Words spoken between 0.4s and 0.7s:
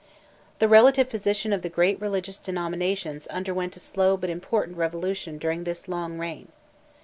The